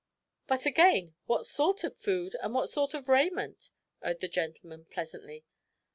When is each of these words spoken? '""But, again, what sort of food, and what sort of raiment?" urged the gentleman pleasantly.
'""But, 0.47 0.65
again, 0.65 1.13
what 1.27 1.45
sort 1.45 1.83
of 1.83 1.95
food, 1.95 2.35
and 2.41 2.55
what 2.55 2.71
sort 2.71 2.95
of 2.95 3.07
raiment?" 3.07 3.69
urged 4.01 4.21
the 4.21 4.27
gentleman 4.27 4.85
pleasantly. 4.85 5.45